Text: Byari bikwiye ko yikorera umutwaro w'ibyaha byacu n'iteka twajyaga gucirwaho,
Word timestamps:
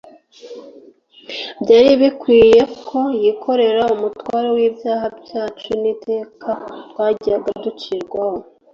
Byari 1.61 1.91
bikwiye 2.01 2.61
ko 2.87 2.99
yikorera 3.21 3.83
umutwaro 3.95 4.47
w'ibyaha 4.57 5.07
byacu 5.19 5.69
n'iteka 5.81 6.51
twajyaga 6.89 7.51
gucirwaho, 7.63 8.39